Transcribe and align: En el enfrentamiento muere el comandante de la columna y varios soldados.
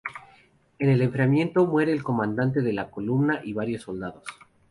En 0.79 0.89
el 0.89 0.99
enfrentamiento 1.03 1.67
muere 1.67 1.91
el 1.93 2.01
comandante 2.01 2.63
de 2.63 2.73
la 2.73 2.89
columna 2.89 3.39
y 3.43 3.53
varios 3.53 3.83
soldados. 3.83 4.23